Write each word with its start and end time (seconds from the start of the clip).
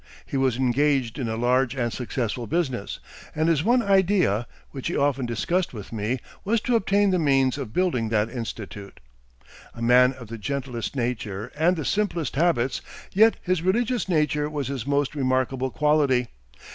He 0.25 0.35
was 0.35 0.57
engaged 0.57 1.19
in 1.19 1.29
a 1.29 1.35
large 1.37 1.75
and 1.75 1.93
successful 1.93 2.47
business, 2.47 2.99
and 3.35 3.47
his 3.47 3.63
one 3.63 3.83
idea 3.83 4.47
which 4.71 4.87
he 4.87 4.97
often 4.97 5.27
discussed 5.27 5.75
with 5.75 5.93
me 5.93 6.17
was 6.43 6.59
to 6.61 6.75
obtain 6.75 7.11
the 7.11 7.19
means 7.19 7.55
of 7.55 7.71
building 7.71 8.09
that 8.09 8.27
institute. 8.27 8.99
A 9.75 9.81
man 9.83 10.13
of 10.13 10.25
the 10.27 10.39
gentlest 10.39 10.95
nature 10.95 11.51
and 11.55 11.77
the 11.77 11.85
simplest 11.85 12.35
habits; 12.35 12.81
yet 13.11 13.37
his 13.43 13.61
religious 13.61 14.09
nature 14.09 14.49
was 14.49 14.69
his 14.69 14.87
most 14.87 15.13
remarkable 15.13 15.69
quality. 15.69 16.29